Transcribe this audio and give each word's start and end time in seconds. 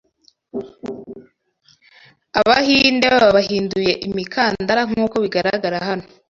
abahinde 2.39 3.07
babahinduye 3.17 3.91
imikandara, 4.07 4.81
nkuko 4.89 5.15
bigaragara 5.23 5.77
hano 5.87 6.05